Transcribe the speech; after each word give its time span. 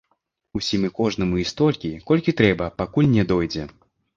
Усім 0.59 0.87
і 0.87 0.91
кожнаму 0.99 1.35
і 1.45 1.45
столькі, 1.51 1.91
колькі 2.09 2.35
трэба, 2.41 2.73
пакуль 2.81 3.13
не 3.17 3.29
дойдзе! 3.35 3.71